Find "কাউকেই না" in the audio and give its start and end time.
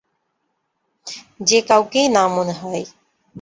1.61-2.23